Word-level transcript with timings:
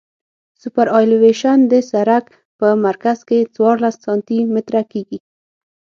سوپرایلیویشن 0.61 1.57
د 1.71 1.73
سرک 1.89 2.25
په 2.59 2.67
مرکز 2.85 3.17
کې 3.29 3.39
څوارلس 3.55 3.95
سانتي 4.05 4.39
متره 4.53 4.81
کیږي 4.91 5.19